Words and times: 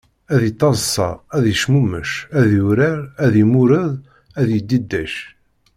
Ad 0.33 0.41
yettaḍsa, 0.45 1.09
ad 1.35 1.43
yecmumeḥ, 1.47 2.09
ad 2.39 2.47
yurar, 2.55 2.99
ad 3.23 3.33
yemmured, 3.39 3.95
ad 4.39 4.47
yedidac. 4.53 5.15